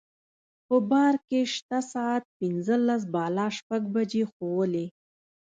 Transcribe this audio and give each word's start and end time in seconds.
په 0.67 0.75
بار 0.91 1.13
کې 1.27 1.39
شته 1.55 1.79
ساعت 1.91 2.23
پنځلس 2.39 3.01
بالا 3.13 3.47
شپږ 3.57 3.81
بجې 3.95 4.23
ښوولې. 4.33 4.85